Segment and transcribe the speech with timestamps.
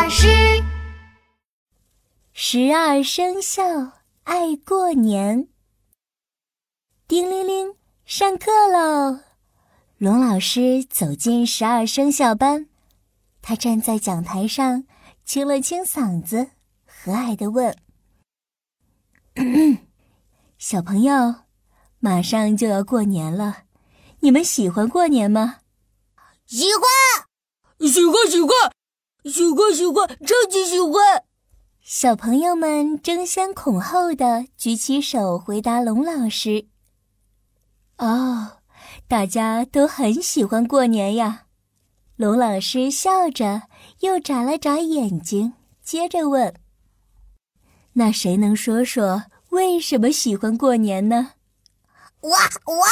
[0.00, 0.28] 老师。
[2.32, 3.64] 十二生肖
[4.22, 5.48] 爱过年。
[7.08, 7.74] 叮铃铃，
[8.04, 9.18] 上课喽！
[9.96, 12.68] 龙老师走进十二生肖班，
[13.42, 14.84] 他站在讲台上，
[15.24, 16.50] 清了清嗓子，
[16.86, 17.76] 和蔼地问
[20.58, 21.34] ：“小朋友，
[21.98, 23.64] 马上就要过年了，
[24.20, 25.56] 你们喜欢过年吗
[26.46, 28.50] ？”“喜欢，喜欢，喜欢，
[29.28, 31.24] 喜欢，喜欢，超级喜欢！”
[31.82, 36.66] 小朋友们争先恐后的举起手回答龙老师。
[37.98, 38.54] 哦。
[39.06, 41.46] 大家都很喜欢过年呀，
[42.16, 43.62] 龙老师笑着，
[44.00, 46.54] 又眨了眨眼睛，接着问
[47.94, 51.32] ：“那谁能说说为什么喜欢过年呢？”
[52.20, 52.84] 我我，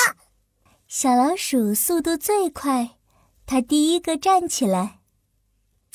[0.89, 2.97] 小老鼠速度最快，
[3.45, 5.01] 它第一个站起来。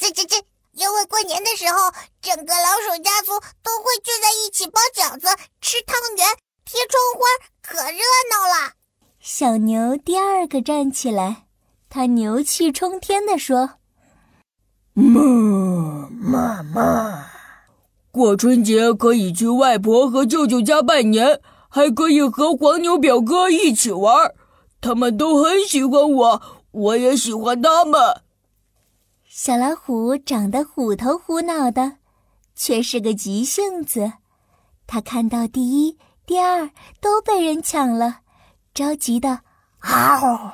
[0.01, 0.35] 这这这，
[0.71, 1.77] 因为过年的时候，
[2.23, 5.27] 整个老鼠家族都会聚在一起包饺子、
[5.61, 6.25] 吃汤圆、
[6.65, 7.21] 贴窗花，
[7.61, 7.99] 可热
[8.31, 8.71] 闹了。
[9.19, 11.45] 小牛第二个站起来，
[11.87, 13.73] 他牛气冲天地说
[14.97, 17.27] ：“妈妈妈，
[18.09, 24.33] 过春节可以去外婆和舅舅家拜年，还可以和黄牛表哥一起玩，
[24.81, 28.21] 他们都很喜欢我，我也喜欢他们。”
[29.33, 31.99] 小老虎长得虎头虎脑的，
[32.53, 34.11] 却是个急性子。
[34.85, 38.19] 他看到第一、第二都被人抢了。
[38.73, 39.39] 着急的
[39.79, 40.51] “嗷”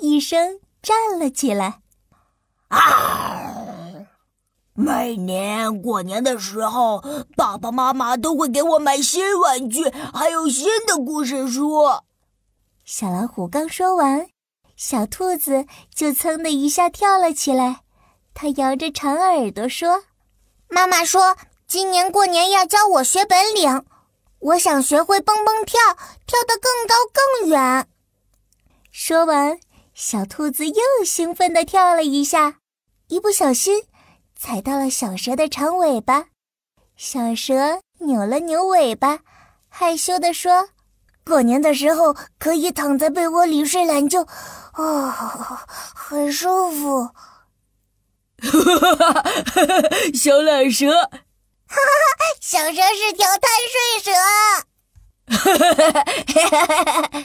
[0.00, 1.82] 一声站了起来
[2.72, 4.06] ，“嗷”！
[4.72, 7.04] 每年过年的时候，
[7.36, 11.84] 爸爸妈妈都会给我买新玩具，还有新的故事书。
[12.86, 14.26] 小老虎刚说完，
[14.76, 17.82] 小兔子就噌的一下跳了起来，
[18.34, 20.04] 它摇着长耳朵说
[20.68, 23.84] ：“妈妈说今年过年要教我学本领。”
[24.40, 25.80] 我想学会蹦蹦跳，
[26.26, 26.94] 跳得更高
[27.40, 27.86] 更远。
[28.92, 29.58] 说完，
[29.94, 32.56] 小兔子又兴奋地跳了一下，
[33.08, 33.84] 一不小心
[34.36, 36.26] 踩到了小蛇的长尾巴。
[36.94, 39.20] 小蛇扭了扭尾巴，
[39.70, 40.68] 害羞地说
[41.24, 44.26] ：“过年的时候可以躺在被窝里睡懒觉，
[44.74, 45.10] 哦，
[45.94, 47.08] 很舒服。”
[48.44, 49.88] 哈哈哈哈哈！
[50.14, 50.90] 小懒蛇。
[50.92, 51.76] 哈哈，
[52.40, 54.12] 小蛇是条贪睡蛇。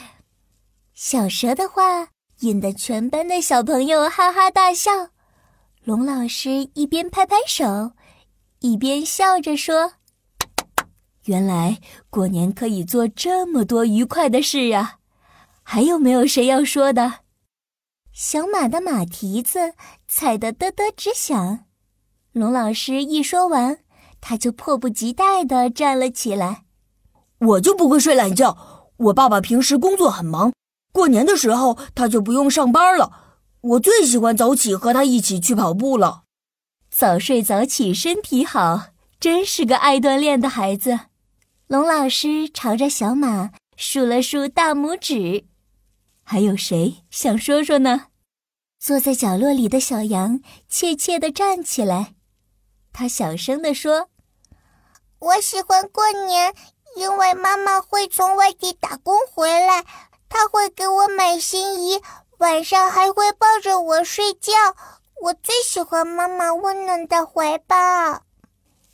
[0.94, 2.08] 小蛇的话
[2.40, 4.90] 引得全班的小朋友哈哈大笑。
[5.84, 7.92] 龙老师一边拍拍手，
[8.60, 9.94] 一边笑着说
[11.24, 11.78] ：“原来
[12.10, 14.96] 过年可以做这么多愉快的事啊！”
[15.62, 17.20] 还有没有谁要说的？
[18.12, 19.74] 小马的马蹄子
[20.08, 21.60] 踩得嘚嘚直响。
[22.32, 23.78] 龙老师一说完。
[24.22, 26.64] 他就迫不及待地站了起来。
[27.38, 28.90] 我就不会睡懒觉。
[28.98, 30.52] 我爸爸平时工作很忙，
[30.92, 33.38] 过年的时候他就不用上班了。
[33.62, 36.24] 我最喜欢早起和他一起去跑步了。
[36.90, 38.88] 早睡早起身体好，
[39.18, 41.00] 真是个爱锻炼的孩子。
[41.66, 45.46] 龙老师朝着小马竖了竖大拇指。
[46.32, 48.06] 还有谁想说说呢？
[48.78, 52.14] 坐在角落里的小羊怯怯地站起来。
[52.92, 54.08] 他小声地说
[55.18, 56.54] ：“我喜欢过年，
[56.94, 59.84] 因为妈妈会从外地打工回来，
[60.28, 62.00] 她会给我买新衣，
[62.38, 64.52] 晚上还会抱着我睡觉。
[65.22, 67.76] 我最喜欢妈妈温暖的怀抱。”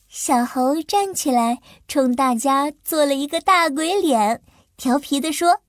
[0.08, 4.42] 小猴站起来，冲大家做了一个大鬼脸，
[4.78, 5.60] 调皮地说：“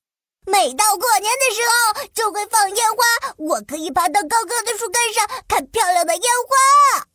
[0.48, 7.08] 每到过年的时候，就会放烟花，我可以爬到高高的树干上看漂亮的烟花。”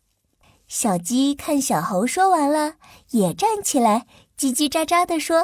[0.69, 2.75] 小鸡看小猴说完了，
[3.11, 4.07] 也站起来，
[4.39, 5.37] 叽叽喳喳地说：“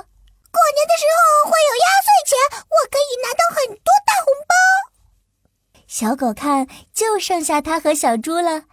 [0.53, 2.39] 过年的时候会有压岁钱，
[2.69, 4.55] 我可以拿到很多大红包。”
[5.87, 8.65] 小狗看就剩下它和小猪了，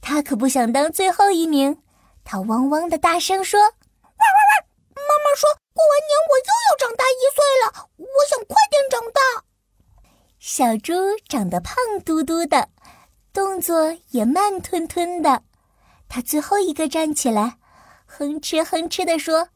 [0.00, 1.82] 它可不想当最后一名，
[2.24, 4.64] 它汪汪的大声说：“汪汪汪！
[4.94, 9.20] 妈妈说过完年我又要长大一岁了，我想快点长大。”
[10.42, 10.92] 小猪
[11.28, 12.68] 长得胖嘟嘟的，
[13.32, 15.44] 动作也慢吞吞的。
[16.08, 17.58] 他最后一个站起来，
[18.06, 19.50] 哼哧哼哧地说：“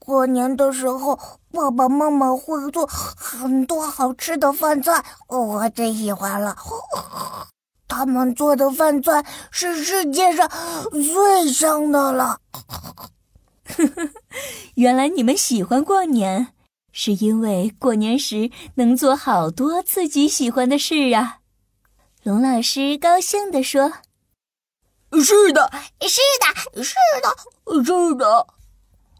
[0.00, 1.18] 过年的时候，
[1.52, 6.56] 爸爸妈妈会做很多好吃的饭菜，我最喜欢了。
[7.86, 10.50] 他们做的饭菜是世界上
[10.90, 12.40] 最香的了。”
[14.76, 16.54] 原来你们喜欢过年，
[16.92, 21.40] 是因为过年时能做好多自己喜欢的事啊！
[22.22, 23.92] 龙老师高兴地说。
[25.12, 28.46] 是的，是的，是的，是的。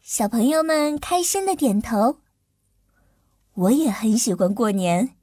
[0.02, 2.19] 小朋友们开心的点头。
[3.54, 5.14] 我也很喜欢过年，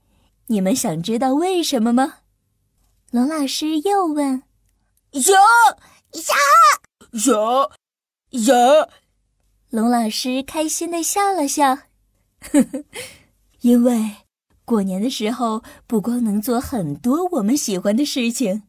[0.47, 2.17] 你们想知道为什么吗？
[3.11, 4.43] 龙老师又问。
[5.13, 5.33] 想
[6.13, 6.37] 想
[7.13, 7.71] 想
[8.31, 8.55] 想，
[9.71, 11.75] 龙老师开心的笑了笑，
[12.39, 12.83] 呵呵，
[13.61, 14.15] 因为
[14.65, 18.63] 过年的时候不光能做很多我们喜欢的事情，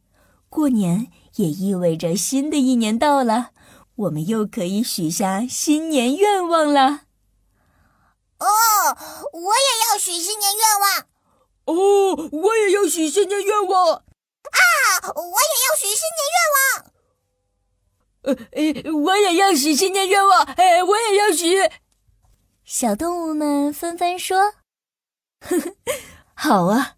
[0.47, 1.07] 过年
[1.37, 3.49] 也意味着新的一年到了，
[3.95, 7.01] 我们又可以许下新年愿望了。
[8.37, 8.45] 哦，
[9.33, 11.07] 我也要许新年愿望。
[11.65, 13.93] 哦，我也要许新年愿望。
[13.95, 14.05] 啊！
[15.15, 16.90] 我也要许新年愿望。
[18.21, 20.43] 呃呃，我也要许新年愿望。
[20.43, 21.55] 哎，我也要许。
[22.63, 24.53] 小动物们纷纷说
[25.41, 25.75] ：“呵呵，
[26.35, 26.97] 好啊，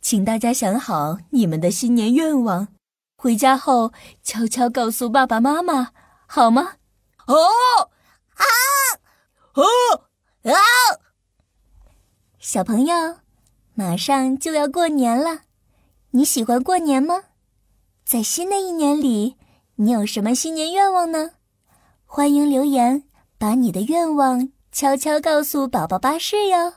[0.00, 2.68] 请大家想好你们的新年愿望，
[3.16, 3.92] 回家后
[4.22, 5.92] 悄悄告诉爸爸妈妈，
[6.26, 6.74] 好吗？”
[7.24, 7.36] 好，
[8.34, 8.44] 好，
[9.52, 9.62] 好，
[10.42, 10.52] 好。
[12.40, 13.18] 小朋友，
[13.74, 15.42] 马上就要过年了。
[16.10, 17.24] 你喜欢过年吗？
[18.04, 19.36] 在新的一年里，
[19.82, 21.30] 你有什么新年愿望呢？
[22.04, 23.02] 欢迎留言，
[23.38, 26.74] 把你的愿望悄悄告诉宝宝巴士哟。